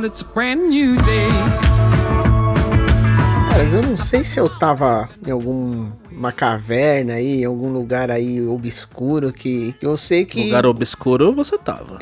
[0.00, 1.28] dawn, it's a brand new day.
[3.50, 8.10] Caras, eu não sei se eu tava em algum uma caverna aí, em algum lugar
[8.10, 10.44] aí obscuro que eu sei que.
[10.44, 11.98] Lugar obscuro você tava.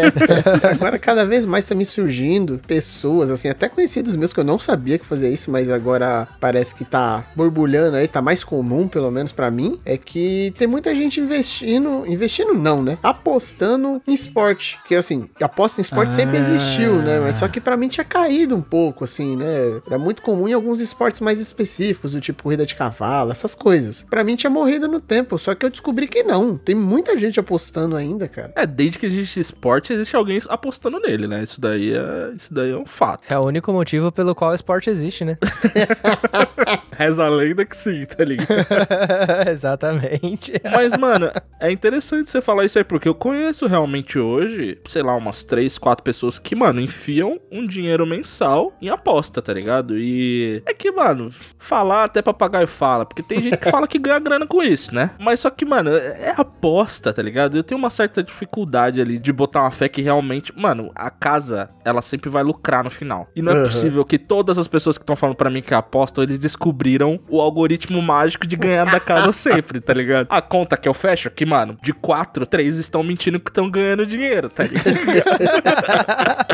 [0.72, 4.58] agora cada vez mais tá me surgindo pessoas, assim, até conhecidos meus que eu não
[4.58, 9.10] sabia que fazia isso, mas agora parece que tá borbulhando aí, tá mais comum, pelo
[9.10, 12.96] menos para mim, é que tem muita gente investindo, investindo não, né?
[13.02, 14.78] Apostando em esporte.
[14.88, 16.12] Que assim, aposta em esporte ah.
[16.12, 17.20] sempre existiu, né?
[17.20, 19.82] Mas só que para mim tinha caído um pouco, assim, né?
[19.86, 23.54] Era muito comum em alguns esportes mais específicos, do tipo corrida de cavalo fala, essas
[23.54, 24.04] coisas.
[24.08, 26.56] Para mim tinha morrido no tempo, só que eu descobri que não.
[26.56, 28.52] Tem muita gente apostando ainda, cara.
[28.54, 31.42] É, desde que existe esporte, existe alguém apostando nele, né?
[31.42, 33.22] Isso daí é, isso daí é um fato.
[33.28, 35.36] É o único motivo pelo qual o esporte existe, né?
[36.98, 38.48] Reza a lenda que sim, tá ligado?
[39.48, 40.52] Exatamente.
[40.64, 41.30] Mas, mano,
[41.60, 45.78] é interessante você falar isso aí, porque eu conheço realmente hoje, sei lá, umas três,
[45.78, 49.96] quatro pessoas que, mano, enfiam um dinheiro mensal em aposta, tá ligado?
[49.96, 54.18] E é que, mano, falar até papagaio fala, porque tem gente que fala que ganha
[54.18, 55.12] grana com isso, né?
[55.20, 57.56] Mas só que, mano, é aposta, tá ligado?
[57.56, 61.70] Eu tenho uma certa dificuldade ali de botar uma fé que realmente, mano, a casa,
[61.84, 63.28] ela sempre vai lucrar no final.
[63.36, 63.64] E não é uhum.
[63.66, 66.87] possível que todas as pessoas que estão falando para mim que apostam, eles descobriram
[67.28, 70.28] o algoritmo mágico de ganhar da casa sempre, tá ligado?
[70.30, 74.06] A conta que eu fecho aqui, mano, de quatro, três estão mentindo que estão ganhando
[74.06, 74.88] dinheiro, tá ligado?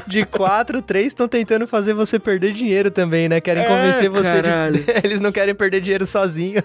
[0.06, 3.40] de quatro, três estão tentando fazer você perder dinheiro também, né?
[3.40, 4.90] Querem é, convencer você de.
[5.04, 6.62] Eles não querem perder dinheiro sozinho.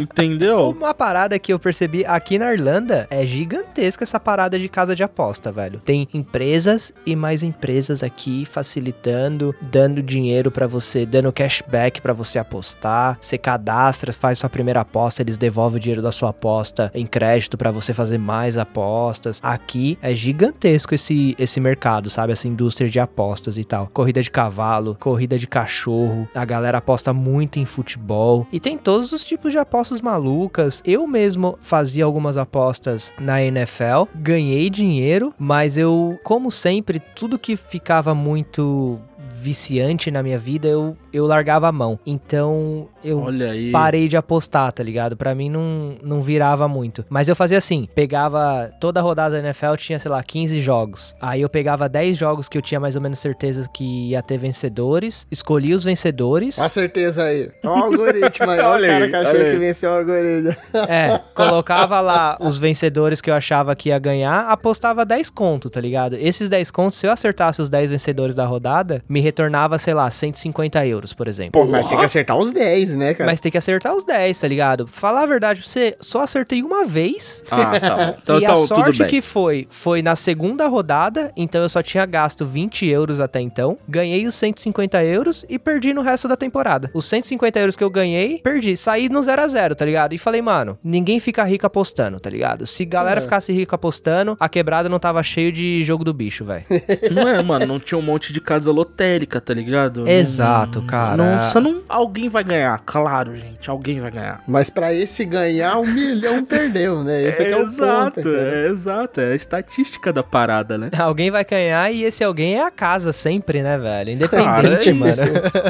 [0.00, 0.70] Entendeu?
[0.70, 5.02] Uma parada que eu percebi aqui na Irlanda é gigantesca essa parada de casa de
[5.02, 5.80] aposta, velho.
[5.84, 12.38] Tem empresas e mais empresas aqui facilitando, dando dinheiro para você, dando cashback para você
[12.38, 13.03] apostar.
[13.20, 17.56] Você cadastra, faz sua primeira aposta, eles devolvem o dinheiro da sua aposta em crédito
[17.56, 19.40] para você fazer mais apostas.
[19.42, 22.32] Aqui é gigantesco esse, esse mercado, sabe?
[22.32, 23.88] Essa indústria de apostas e tal.
[23.92, 26.28] Corrida de cavalo, corrida de cachorro.
[26.34, 28.46] A galera aposta muito em futebol.
[28.52, 30.82] E tem tem todos os tipos de apostas malucas.
[30.84, 37.54] Eu mesmo fazia algumas apostas na NFL, ganhei dinheiro, mas eu, como sempre, tudo que
[37.54, 38.98] ficava muito
[39.30, 41.98] viciante na minha vida, eu, eu largava a mão.
[42.04, 43.24] Então eu
[43.70, 45.16] parei de apostar, tá ligado?
[45.16, 47.04] Pra mim não, não virava muito.
[47.08, 51.14] Mas eu fazia assim: pegava toda a rodada da NFL, tinha, sei lá, 15 jogos.
[51.20, 54.38] Aí eu pegava 10 jogos que eu tinha mais ou menos certeza que ia ter
[54.38, 56.58] vencedores, escolhia os vencedores.
[56.58, 57.50] A certeza aí.
[57.62, 58.60] O algoritmo aí.
[58.64, 60.56] olha o cara que achou que venceu o algoritmo.
[60.88, 65.80] É, colocava lá os vencedores que eu achava que ia ganhar, apostava 10 conto, tá
[65.80, 66.16] ligado?
[66.16, 70.10] Esses 10 contos, se eu acertasse os 10 vencedores da rodada, me retornava, sei lá,
[70.10, 71.52] 150 euros, por exemplo.
[71.52, 73.30] Pô, mas tem que acertar os 10, né, cara?
[73.30, 74.86] Mas tem que acertar os 10, tá ligado?
[74.86, 77.42] Falar a verdade pra você, só acertei uma vez.
[77.50, 78.14] Ah, tá bom.
[78.24, 82.06] Então, e então, a sorte que foi, foi na segunda rodada, então eu só tinha
[82.06, 86.90] gasto 20 euros até então, ganhei os 150 euros e perdi no resto da temporada.
[86.94, 88.76] Os 150 euros que eu ganhei, perdi.
[88.76, 90.14] Saí no 0 a 0 tá ligado?
[90.14, 92.66] E falei, mano, ninguém fica rico apostando, tá ligado?
[92.66, 93.22] Se galera é.
[93.22, 96.64] ficasse rico apostando, a quebrada não tava cheio de jogo do bicho, velho.
[97.10, 100.08] Não é, mano, não tinha um monte de casa lotérica tá ligado?
[100.08, 101.16] Exato, não, cara.
[101.16, 104.42] Nossa, não, alguém vai ganhar, claro, gente, alguém vai ganhar.
[104.46, 107.22] Mas para esse ganhar, um milhão perdeu, né?
[107.24, 110.90] Esse é, é, é exato, o ponto, é exato, é a estatística da parada, né?
[110.96, 114.10] Alguém vai ganhar e esse alguém é a casa sempre, né, velho?
[114.10, 115.22] Independente, cara, é mano.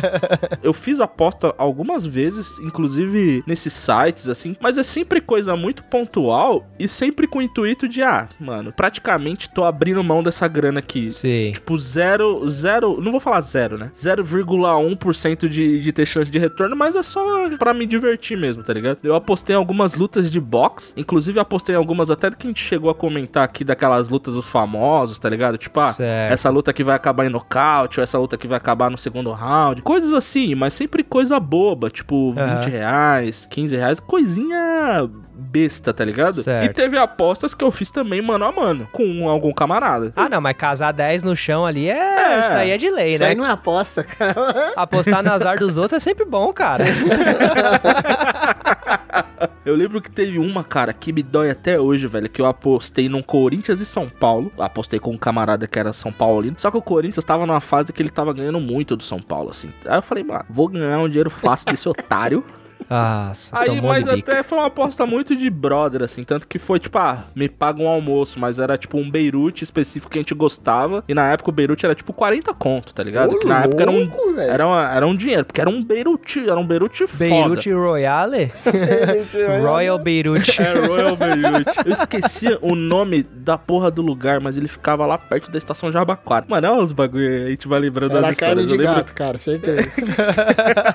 [0.63, 6.67] Eu fiz aposta algumas vezes, inclusive nesses sites, assim, mas é sempre coisa muito pontual
[6.79, 11.11] e sempre com o intuito de, ah, mano, praticamente tô abrindo mão dessa grana aqui.
[11.13, 11.53] Sim.
[11.53, 13.91] Tipo, zero, zero, não vou falar zero, né?
[13.95, 15.14] 0,1%
[15.49, 18.99] de, de ter chance de retorno, mas é só para me divertir mesmo, tá ligado?
[19.03, 22.63] Eu apostei em algumas lutas de boxe, inclusive apostei em algumas até que a gente
[22.63, 25.57] chegou a comentar aqui daquelas lutas dos famosos, tá ligado?
[25.59, 26.33] Tipo, ah, certo.
[26.33, 29.31] essa luta que vai acabar em nocaute, ou essa luta que vai acabar no segundo
[29.31, 32.61] round, coisas assim, mas sempre coisa boba, tipo uhum.
[32.61, 36.43] 20 reais, 15 reais, coisinha besta, tá ligado?
[36.43, 36.65] Certo.
[36.65, 40.13] E teve apostas que eu fiz também mano a mano, com algum camarada.
[40.15, 42.37] Ah, não, mas casar 10 no chão ali é.
[42.37, 42.41] é.
[42.41, 43.25] Isso daí é de lei, isso né?
[43.25, 44.73] Isso aí não é aposta, cara.
[44.77, 46.85] Apostar no azar dos outros é sempre bom, cara.
[49.65, 53.09] eu lembro que teve uma, cara, que me dói até hoje, velho, que eu apostei
[53.09, 54.53] num Corinthians e São Paulo.
[54.59, 56.57] Apostei com um camarada que era São Paulino.
[56.59, 59.51] Só que o Corinthians tava numa fase que ele tava ganhando muito do São Paulo,
[59.51, 59.71] assim.
[59.87, 62.45] Aí eu falei, mano, vou ganhar um dinheiro fácil desse otário.
[62.89, 64.31] Nossa, Aí, tomou mas de bico.
[64.31, 66.23] até foi uma aposta muito de brother, assim.
[66.25, 68.39] Tanto que foi, tipo, ah, me paga um almoço.
[68.39, 71.03] Mas era, tipo, um Beirute específico que a gente gostava.
[71.09, 73.33] E na época o Beirute era, tipo, 40 conto, tá ligado?
[73.35, 75.45] Ô, que na época era um, louco, era, uma- era um dinheiro.
[75.45, 77.19] Porque era um Beirute, era um Beirute foda.
[77.19, 78.53] Beirute Royale?
[79.63, 80.61] Royal Beirute.
[80.61, 81.71] É, Royal Beirute.
[81.87, 85.91] Eu esqueci o nome da porra do lugar, mas ele ficava lá perto da estação
[85.91, 86.45] Jabaquara.
[86.49, 88.69] Mano, olha os bagulho aí, a gente vai lembrando Era das carne histórias.
[88.69, 89.83] de Eu lembro gato, cara, certeza.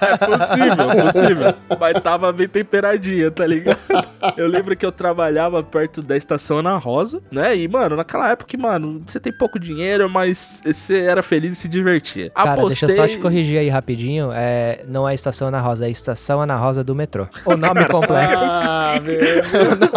[0.09, 1.53] É possível, possível.
[1.79, 3.77] Mas tava bem temperadinha, tá ligado?
[4.35, 7.55] Eu lembro que eu trabalhava perto da estação Ana Rosa, né?
[7.55, 11.67] E, mano, naquela época, mano, você tem pouco dinheiro, mas você era feliz e se
[11.67, 12.29] divertia.
[12.31, 14.31] Cara, deixa eu só te corrigir aí rapidinho.
[14.33, 17.27] É, não é Estação Ana Rosa, é Estação Ana Rosa do metrô.
[17.45, 18.41] O nome completo.
[18.43, 19.89] ah, meu Deus.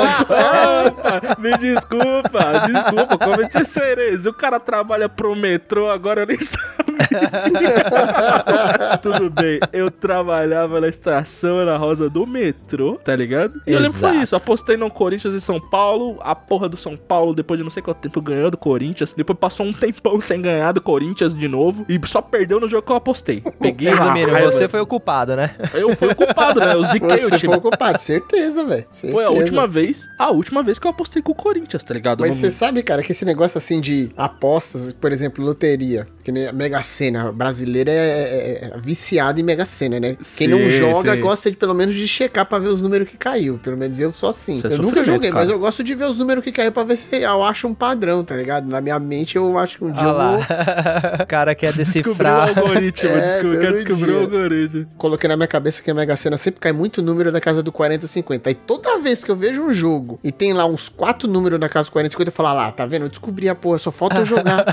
[0.00, 4.30] Opa, me desculpa, desculpa, cometi essa heresia.
[4.30, 6.89] O cara trabalha pro metrô, agora eu nem sabia.
[9.02, 13.60] Tudo bem, eu trabalhava na estação Ana Rosa do metrô, tá ligado?
[13.66, 14.24] E eu lembro que foi Exato.
[14.24, 17.70] isso, apostei no Corinthians e São Paulo, a porra do São Paulo, depois de não
[17.70, 21.48] sei quanto tempo, ganhou do Corinthians, depois passou um tempão sem ganhar do Corinthians de
[21.48, 23.42] novo, e só perdeu no jogo que eu apostei.
[23.60, 25.54] Peguei a Resumindo, você foi o culpado, né?
[25.74, 26.74] Eu fui o culpado, né?
[26.74, 27.52] Eu ziquei o Você time.
[27.52, 28.86] foi ocupado, certeza, velho.
[29.10, 32.20] Foi a última vez, a última vez que eu apostei com o Corinthians, tá ligado?
[32.20, 36.46] Mas você sabe, cara, que esse negócio assim de apostas, por exemplo, loteria, que nem
[36.46, 40.16] a Mega Sena, brasileira é, é- é viciado em Mega Sena, né?
[40.36, 41.20] Quem não Sim, joga sim.
[41.20, 43.58] gosta de pelo menos de checar pra ver os números que caiu.
[43.62, 44.54] Pelo menos eu sou assim.
[44.54, 45.44] Isso é eu nunca sofrimento, joguei, cara.
[45.44, 47.74] mas eu gosto de ver os números que caiu pra ver se eu acho um
[47.74, 48.66] padrão, tá ligado?
[48.68, 50.30] Na minha mente eu acho que um dia Olha eu lá.
[50.36, 50.40] vou.
[51.22, 52.48] O cara quer Descobriu o decifrar.
[52.48, 54.86] algoritmo, É, descobriu, quer descobrir o algoritmo.
[54.98, 57.70] Coloquei na minha cabeça que a Mega Sena sempre cai muito número da casa do
[57.72, 58.48] 40 50.
[58.50, 61.68] Aí toda vez que eu vejo um jogo e tem lá uns quatro números da
[61.68, 63.02] casa do 40 50, eu falo, ah lá, tá vendo?
[63.04, 64.64] Eu descobri a porra, só falta eu jogar.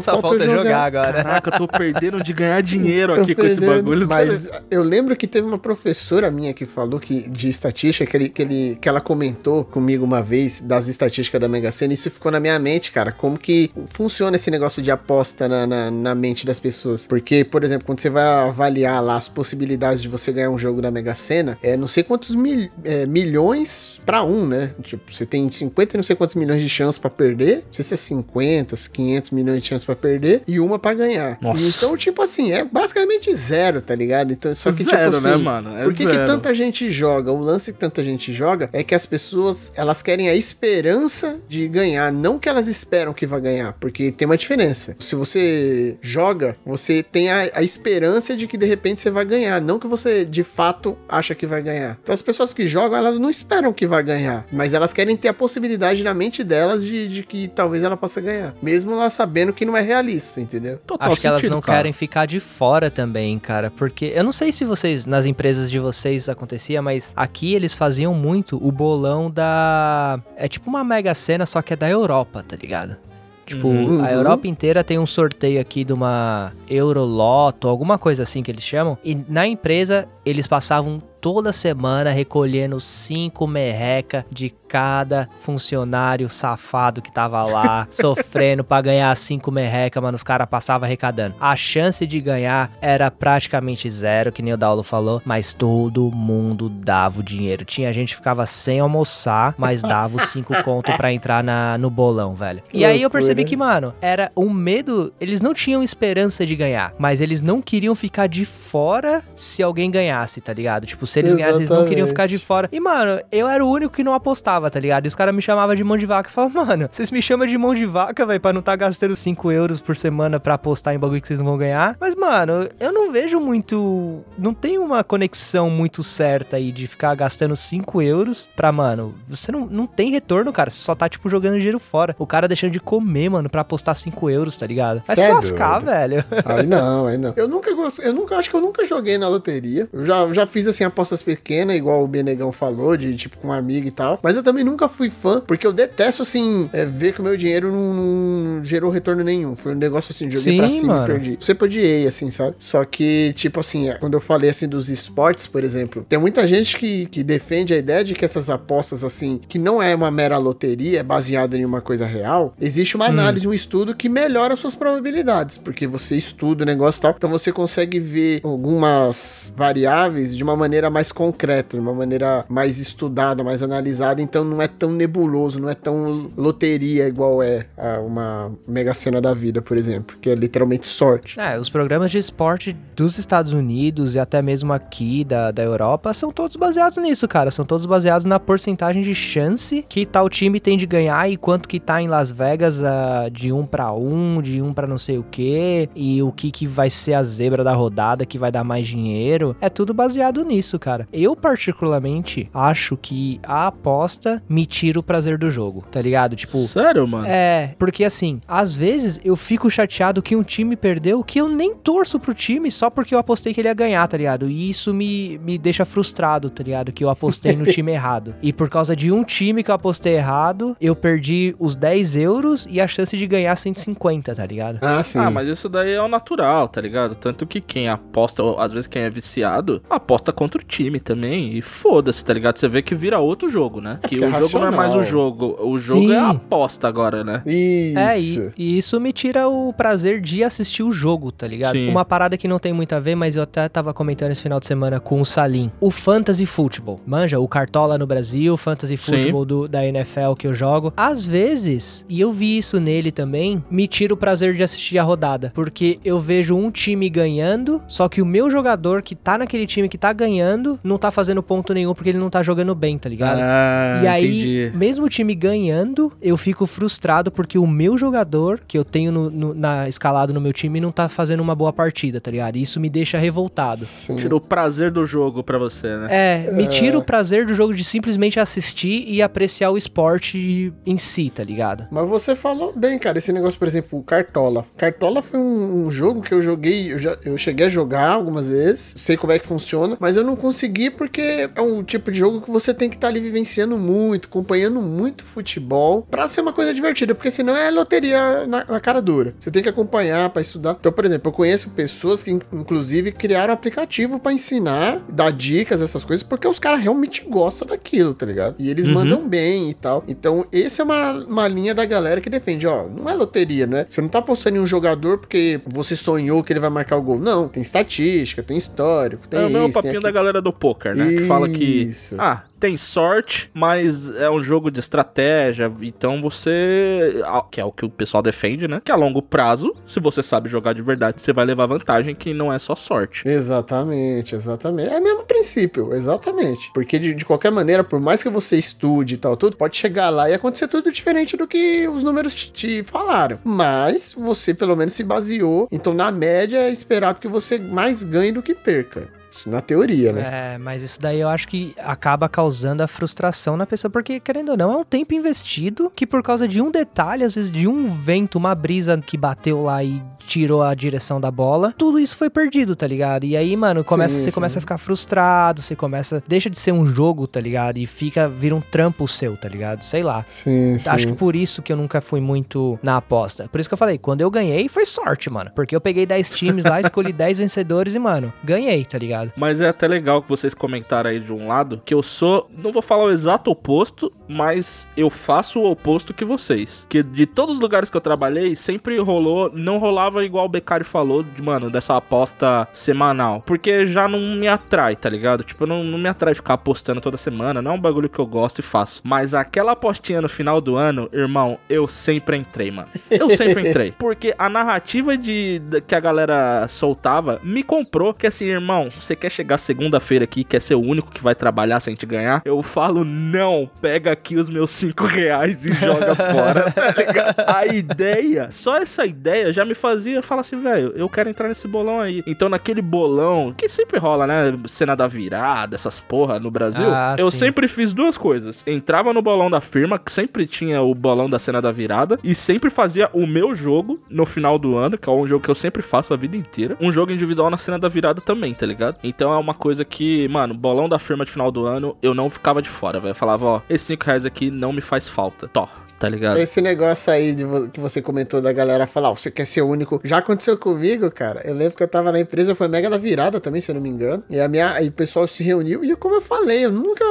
[0.00, 1.35] Só falta jogar agora.
[1.40, 3.76] Caraca, eu tô perdendo de ganhar dinheiro aqui com esse perdendo.
[3.84, 4.06] bagulho.
[4.08, 8.28] Mas eu lembro que teve uma professora minha que falou que de estatística, que, ele,
[8.28, 12.10] que, ele, que ela comentou comigo uma vez das estatísticas da Mega Sena, e isso
[12.10, 13.12] ficou na minha mente, cara.
[13.12, 17.06] Como que funciona esse negócio de aposta na, na, na mente das pessoas?
[17.06, 20.80] Porque, por exemplo, quando você vai avaliar lá as possibilidades de você ganhar um jogo
[20.82, 24.70] da Mega Sena, é não sei quantos mil- é, milhões pra um, né?
[24.82, 27.56] Tipo, você tem 50 e não sei quantos milhões de chance pra perder.
[27.56, 31.25] Não sei se é 50, 500 milhões de chance pra perder e uma pra ganhar.
[31.40, 31.66] Nossa.
[31.68, 34.32] Então, tipo assim, é basicamente zero, tá ligado?
[34.32, 35.76] Então, só que Zero, tipo né, assim, mano?
[35.76, 37.32] É por que, que tanta gente joga?
[37.32, 41.66] O lance que tanta gente joga é que as pessoas, elas querem a esperança de
[41.68, 44.94] ganhar, não que elas esperam que vai ganhar, porque tem uma diferença.
[44.98, 49.60] Se você joga, você tem a, a esperança de que de repente você vai ganhar,
[49.60, 51.98] não que você de fato acha que vai ganhar.
[52.02, 55.28] Então as pessoas que jogam, elas não esperam que vai ganhar, mas elas querem ter
[55.28, 59.52] a possibilidade na mente delas de, de que talvez ela possa ganhar, mesmo ela sabendo
[59.52, 60.78] que não é realista, entendeu?
[60.86, 61.78] Total Acho que elas não cara.
[61.78, 63.70] querem ficar de fora também, cara.
[63.70, 68.12] Porque eu não sei se vocês, nas empresas de vocês acontecia, mas aqui eles faziam
[68.14, 70.20] muito o bolão da.
[70.36, 72.96] É tipo uma mega cena, só que é da Europa, tá ligado?
[73.44, 74.04] Tipo, Uhum.
[74.04, 78.64] a Europa inteira tem um sorteio aqui de uma Euroloto, alguma coisa assim que eles
[78.64, 78.98] chamam.
[79.04, 87.12] E na empresa, eles passavam toda semana recolhendo cinco merreca de cada funcionário safado que
[87.12, 91.34] tava lá, sofrendo pra ganhar cinco merreca, mano, os caras passavam arrecadando.
[91.40, 96.68] A chance de ganhar era praticamente zero, que nem o Daulo falou, mas todo mundo
[96.68, 97.64] dava o dinheiro.
[97.64, 101.90] Tinha gente que ficava sem almoçar, mas dava os cinco conto pra entrar na, no
[101.90, 102.62] bolão, velho.
[102.72, 106.94] E aí eu percebi que, mano, era um medo, eles não tinham esperança de ganhar,
[106.98, 110.86] mas eles não queriam ficar de fora se alguém ganhasse, tá ligado?
[110.86, 112.68] Tipo, se eles ganhassem, eles não queriam ficar de fora.
[112.72, 115.04] E, mano, eu era o único que não apostava, tá ligado?
[115.06, 116.28] E os caras me chamavam de mão de vaca.
[116.28, 119.14] Eu falava, mano, vocês me chamam de mão de vaca, velho, pra não tá gastando
[119.16, 121.96] 5 euros por semana pra apostar em bagulho que vocês não vão ganhar.
[122.00, 124.22] Mas, mano, eu não vejo muito.
[124.38, 129.50] Não tem uma conexão muito certa aí de ficar gastando 5 euros pra, mano, você
[129.52, 130.70] não, não tem retorno, cara.
[130.70, 132.14] Você só tá, tipo, jogando dinheiro fora.
[132.18, 135.02] O cara deixando de comer, mano, pra apostar 5 euros, tá ligado?
[135.06, 135.90] Vai se é lascar, doido.
[135.92, 136.24] velho.
[136.44, 137.32] Aí não, aí não.
[137.36, 139.88] Eu nunca gosto, eu nunca acho que eu nunca joguei na loteria.
[139.92, 143.52] Eu já, já fiz assim apostas pequenas, igual o Benegão falou, de tipo com um
[143.52, 144.18] amigo e tal.
[144.22, 147.36] Mas eu também nunca fui fã, porque eu detesto assim é, ver que o meu
[147.36, 149.56] dinheiro não, gerou retorno nenhum.
[149.56, 151.04] Foi um negócio assim, joguei Sim, pra cima mano.
[151.04, 151.38] e perdi.
[151.40, 152.56] Sempre odiei, assim, sabe?
[152.58, 156.46] Só que, tipo assim, é, quando eu falei assim dos esportes, por exemplo, tem muita
[156.46, 160.10] gente que, que defende a ideia de que essas apostas, assim, que não é uma
[160.10, 164.56] mera loteria, é baseada em uma coisa real, existe uma análise, um estudo que melhora
[164.56, 170.36] suas probabilidades, porque você estuda o negócio e tal, então você consegue ver algumas variáveis
[170.36, 174.60] de uma maneira maneira mais concreta, de uma maneira mais estudada, mais analisada, então não
[174.60, 177.66] é tão nebuloso, não é tão loteria igual é
[178.04, 181.38] uma Mega Sena da vida, por exemplo, que é literalmente sorte.
[181.38, 186.12] É, os programas de esporte dos Estados Unidos e até mesmo aqui da, da Europa
[186.14, 187.50] são todos baseados nisso, cara.
[187.50, 191.68] São todos baseados na porcentagem de chance que tal time tem de ganhar e quanto
[191.68, 195.18] que tá em Las Vegas uh, de um para um, de um para não sei
[195.18, 198.64] o que, e o que que vai ser a zebra da rodada que vai dar
[198.64, 199.56] mais dinheiro.
[199.60, 201.08] É tudo baseado nisso, cara.
[201.12, 206.36] Eu, particularmente, acho que a aposta me tira o prazer do jogo, tá ligado?
[206.36, 206.58] Tipo.
[206.58, 207.26] Sério, mano?
[207.28, 211.74] É, porque assim, às vezes eu fico chateado que um time perdeu que eu nem
[211.74, 214.48] torço pro time só porque eu apostei que ele ia ganhar, tá ligado?
[214.48, 216.92] E isso me, me deixa frustrado, tá ligado?
[216.92, 218.34] Que eu apostei no time errado.
[218.42, 222.66] E por causa de um time que eu apostei errado, eu perdi os 10 euros
[222.70, 224.78] e a chance de ganhar 150, tá ligado?
[224.82, 225.18] Ah, sim.
[225.18, 227.14] Ah, mas isso daí é o natural, tá ligado?
[227.14, 231.56] Tanto que quem aposta, ou às vezes quem é viciado, aposta contra o time também.
[231.56, 232.58] E foda-se, tá ligado?
[232.58, 233.98] Você vê que vira outro jogo, né?
[234.06, 235.56] que é o jogo não é mais o jogo.
[235.60, 236.12] O jogo Sim.
[236.12, 237.42] é a aposta agora, né?
[237.46, 237.98] Isso.
[237.98, 241.72] É, e, e isso me tira o prazer de assistir o jogo, tá ligado?
[241.74, 241.88] Sim.
[241.88, 244.60] Uma parada que não tem muito a ver, mas eu até tava comentando esse final
[244.60, 245.70] de semana com o Salim.
[245.80, 247.00] O Fantasy Football.
[247.06, 248.96] Manja, o Cartola no Brasil, o Fantasy.
[248.96, 250.92] Football do, da NFL que eu jogo.
[250.96, 255.02] Às vezes, e eu vi isso nele também, me tira o prazer de assistir a
[255.02, 255.52] rodada.
[255.54, 259.88] Porque eu vejo um time ganhando, só que o meu jogador que tá naquele time
[259.88, 263.08] que tá ganhando, não tá fazendo ponto nenhum porque ele não tá jogando bem, tá
[263.08, 263.38] ligado?
[263.40, 264.76] Ah, E aí, entendi.
[264.78, 269.30] mesmo o time ganhando, eu fico frustrado porque o meu jogador, que eu tenho no,
[269.30, 272.56] no- na, escalado no meu time, não tá fazendo uma boa partida, tá ligado?
[272.56, 273.84] E isso me deixa revoltado.
[273.84, 274.16] Sim.
[274.16, 276.06] Tira o prazer do jogo pra você, né?
[276.10, 280.98] É, me tira o prazer do jogo de simplesmente assistir e apreciar o esporte em
[280.98, 281.86] si, tá ligado?
[281.90, 284.64] Mas você falou bem, cara, esse negócio, por exemplo, o Cartola.
[284.76, 288.48] Cartola foi um, um jogo que eu joguei, eu, já, eu cheguei a jogar algumas
[288.48, 292.18] vezes, sei como é que funciona, mas eu não consegui porque é um tipo de
[292.18, 296.52] jogo que você tem que estar ali vivenciando muito, acompanhando muito futebol, pra ser uma
[296.52, 299.34] coisa divertida, porque senão é loteria na, na cara dura.
[299.38, 300.76] Você tem que acompanhar pra estudar.
[300.78, 305.80] Então, por exemplo, eu conheço pessoas que, in- inclusive, criaram aplicativo pra ensinar, dar dicas,
[305.82, 308.54] essas coisas, porque os caras realmente gostam daquilo, tá ligado?
[308.58, 308.94] E eles Uhum.
[308.94, 310.04] mandam bem e tal.
[310.08, 313.86] Então, esse é uma, uma linha da galera que defende, ó, não é loteria, né?
[313.88, 317.02] Você não tá apostando em um jogador porque você sonhou que ele vai marcar o
[317.02, 317.18] gol.
[317.18, 320.94] Não, tem estatística, tem histórico, tem É o mesmo isso, papinho da galera do poker,
[320.96, 321.08] né?
[321.08, 321.64] Que fala que.
[321.64, 322.14] Isso.
[322.18, 325.72] Ah, tem sorte, mas é um jogo de estratégia.
[325.82, 327.22] Então você.
[327.50, 328.80] Que é o que o pessoal defende, né?
[328.84, 332.32] Que a longo prazo, se você sabe jogar de verdade, você vai levar vantagem, que
[332.32, 333.22] não é só sorte.
[333.26, 334.92] Exatamente, exatamente.
[334.92, 336.70] É o mesmo princípio, exatamente.
[336.74, 340.10] Porque de, de qualquer maneira, por mais que você estude e tal, tudo, pode chegar
[340.10, 343.38] lá e acontecer tudo diferente do que os números te, te falaram.
[343.44, 345.68] Mas você pelo menos se baseou.
[345.70, 349.08] Então, na média, é esperado que você mais ganhe do que perca.
[349.36, 350.54] Isso na teoria, né?
[350.54, 354.50] É, mas isso daí eu acho que acaba causando a frustração na pessoa, porque, querendo
[354.50, 357.68] ou não, é um tempo investido que por causa de um detalhe, às vezes de
[357.68, 362.16] um vento, uma brisa que bateu lá e tirou a direção da bola, tudo isso
[362.16, 363.24] foi perdido, tá ligado?
[363.24, 364.34] E aí, mano, começa, Sim, você sim.
[364.34, 367.78] começa a ficar frustrado, você começa, deixa de ser um jogo, tá ligado?
[367.78, 369.82] E fica, vira um trampo seu, tá ligado?
[369.82, 370.24] Sei lá.
[370.26, 370.88] Sim, sim.
[370.88, 373.48] Acho que por isso que eu nunca fui muito na aposta.
[373.48, 375.50] Por isso que eu falei, quando eu ganhei, foi sorte, mano.
[375.54, 379.25] Porque eu peguei 10 times lá, escolhi 10 vencedores e, mano, ganhei, tá ligado?
[379.36, 382.72] Mas é até legal que vocês comentaram aí de um lado que eu sou, não
[382.72, 386.86] vou falar o exato oposto, mas eu faço o oposto que vocês.
[386.88, 390.84] Que de todos os lugares que eu trabalhei, sempre rolou, não rolava igual o Beccari
[390.84, 393.42] falou, de, mano, dessa aposta semanal.
[393.46, 395.44] Porque já não me atrai, tá ligado?
[395.44, 398.26] Tipo, não, não me atrai ficar apostando toda semana, não é um bagulho que eu
[398.26, 399.00] gosto e faço.
[399.04, 402.88] Mas aquela apostinha no final do ano, irmão, eu sempre entrei, mano.
[403.10, 403.92] Eu sempre entrei.
[403.92, 408.12] Porque a narrativa de, de- que a galera soltava me comprou.
[408.14, 411.80] Que assim, irmão, você quer chegar segunda-feira aqui, quer ser o único que vai trabalhar
[411.80, 412.42] sem te ganhar?
[412.44, 417.40] Eu falo, não, pega aqui os meus cinco reais e joga fora, tá ligado?
[417.46, 421.68] A ideia, só essa ideia já me fazia falar assim, velho, eu quero entrar nesse
[421.68, 422.22] bolão aí.
[422.26, 424.52] Então naquele bolão, que sempre rola, né?
[424.66, 426.86] Cena da virada, essas porra no Brasil.
[426.88, 427.38] Ah, eu sim.
[427.38, 428.64] sempre fiz duas coisas.
[428.66, 432.34] Entrava no bolão da firma, que sempre tinha o bolão da cena da virada, e
[432.34, 435.54] sempre fazia o meu jogo no final do ano, que é um jogo que eu
[435.54, 436.76] sempre faço a vida inteira.
[436.80, 438.95] Um jogo individual na cena da virada também, tá ligado?
[439.02, 442.28] Então é uma coisa que, mano, bolão da firma de final do ano, eu não
[442.30, 443.12] ficava de fora, velho.
[443.12, 445.48] Eu falava, ó, esses 5 reais aqui não me faz falta.
[445.48, 445.68] Tó.
[445.98, 446.38] Tá ligado?
[446.38, 449.66] Esse negócio aí de que você comentou da galera falar, "Ó, você quer ser o
[449.68, 450.00] único.
[450.04, 451.42] Já aconteceu comigo, cara.
[451.44, 453.82] Eu lembro que eu tava na empresa, foi mega da virada também, se eu não
[453.82, 454.22] me engano.
[454.28, 457.04] E a minha, aí o pessoal se reuniu e como eu falei, eu nunca,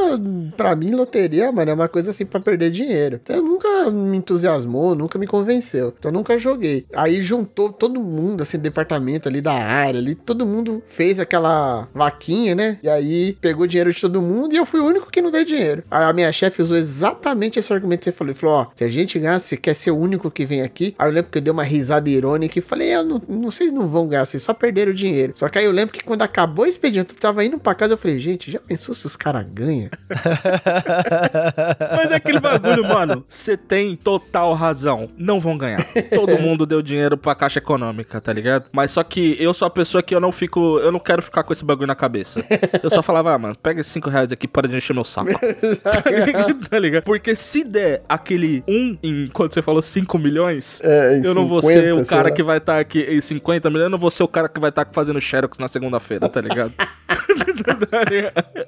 [0.56, 3.20] pra mim, loteria, mano, é uma coisa assim pra perder dinheiro.
[3.24, 5.94] Então nunca me entusiasmou, nunca me convenceu.
[5.98, 6.86] Então eu nunca joguei.
[6.94, 12.56] Aí juntou todo mundo, assim, departamento ali da área ali, todo mundo fez aquela vaquinha,
[12.56, 12.78] né?
[12.84, 15.44] E aí pegou dinheiro de todo mundo e eu fui o único que não dei
[15.46, 15.84] dinheiro.
[15.90, 18.32] Aí a minha chefe usou exatamente esse argumento que você falou.
[18.32, 20.94] Ele falou: ó, se a gente ganhar, você quer ser o único que vem aqui.
[21.00, 23.72] Aí eu lembro que eu dei uma risada irônica e falei: eu não, não vocês
[23.72, 25.32] não vão ganhar, vocês só perderam o dinheiro.
[25.36, 27.94] Só que aí eu lembro que quando acabou o expediente, eu tava indo pra casa,
[27.94, 29.90] eu falei: gente, já pensou se os caras ganham?
[31.96, 33.24] Mas é aquele bagulho, mano.
[33.30, 35.10] Você tem total razão.
[35.18, 35.86] Não vão ganhar.
[36.14, 38.66] Todo mundo deu dinheiro pra caixa econômica, tá ligado?
[38.74, 40.80] Mas só que eu sou a pessoa que eu não fico.
[40.80, 42.46] Eu não quero ficar com esse bagulho na cabeça.
[42.84, 45.32] Eu só falava, ah, mano, pega esses 5 reais aqui para de encher meu saco.
[45.82, 46.70] tá, ligado?
[46.70, 47.04] tá ligado?
[47.04, 49.28] Porque se der aquele 1 um em.
[49.28, 50.82] Quando você falou 5 milhões.
[50.84, 53.86] É, eu não vou 50, ser o cara que vai estar aqui em 50 milhões,
[53.86, 56.74] eu não vou ser o cara que vai estar fazendo Xerox na segunda-feira, tá ligado?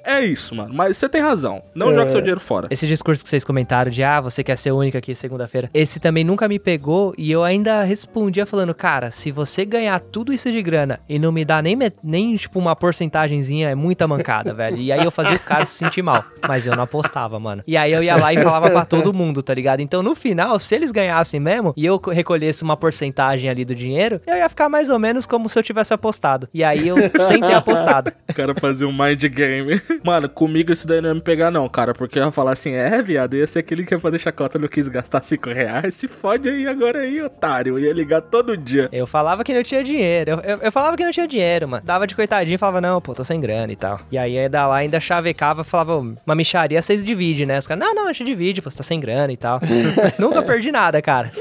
[0.04, 0.74] É isso, mano.
[0.74, 1.62] Mas você tem razão.
[1.74, 2.68] Não joga seu dinheiro fora.
[2.70, 5.70] Esse discurso que vocês comentaram de, ah, você quer ser o único aqui segunda-feira.
[5.72, 10.32] Esse também nunca me pegou e eu ainda respondia falando, cara, se você ganhar tudo
[10.32, 14.52] isso de grana e não me dá nem, nem tipo, uma porcentagenzinha, é muita mancada,
[14.54, 14.78] velho.
[14.78, 16.24] E aí eu fazia o cara se sentir mal.
[16.46, 17.62] Mas eu não apostava, mano.
[17.66, 19.80] E aí eu ia lá e falava pra todo mundo, tá ligado?
[19.80, 24.20] Então no final, se eles ganhassem mesmo e eu recolhesse uma porcentagem ali do dinheiro,
[24.26, 26.48] eu ia ficar mais ou menos como se eu tivesse apostado.
[26.52, 26.96] E aí eu,
[27.26, 28.12] sem ter apostado.
[28.28, 29.80] O cara fazia um mind game.
[30.04, 31.92] Mano, comigo isso daí não ia me pegar, não, cara.
[31.94, 34.68] Porque eu ia falar assim, é, viado, ia ser aquele que ia fazer chacota, não
[34.68, 35.94] quis gastar 5 reais.
[35.94, 37.74] Se fode aí agora aí, otário.
[37.78, 38.88] Eu ia ligar todo dia.
[38.92, 40.30] Eu falava que não tinha dinheiro.
[40.32, 41.82] Eu, eu, eu falava que não tinha dinheiro, mano.
[41.84, 44.00] Dava de coitadinho e falava, não, pô, tô sem grana e tal.
[44.10, 47.58] E aí ia dar lá, ainda chavecava, falava, "Ô, uma micharia, vocês dividem, né?
[47.58, 49.60] Os caras, não, não, a gente divide, pô, você tá sem grana e tal.
[50.18, 51.30] Nunca perdi nada, cara.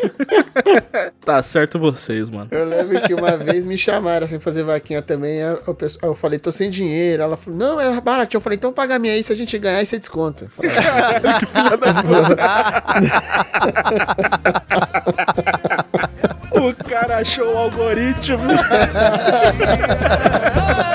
[1.23, 2.47] Tá certo vocês, mano.
[2.51, 5.39] Eu lembro que uma vez me chamaram assim fazer vaquinha também.
[5.67, 7.06] o pessoal- Eu falei, tô sem dinheiro.
[7.15, 8.35] Ela falou, não, é barato.
[8.35, 10.45] Eu falei, então paga a minha aí, se a gente ganhar, aí você desconta.
[10.45, 10.71] Eu falei,
[16.57, 18.39] O cara achou o algoritmo.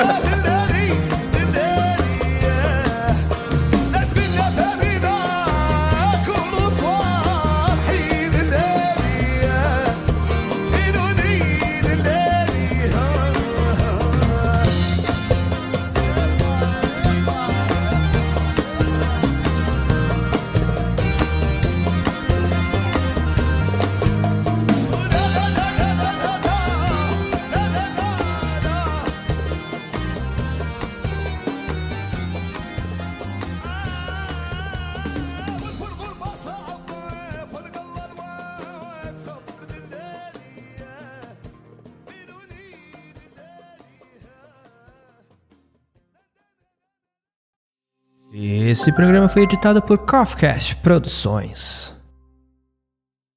[48.72, 51.94] Esse programa foi editado por Coffcast Produções.